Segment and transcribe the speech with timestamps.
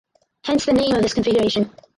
[0.45, 1.69] Hence the name of this configuration.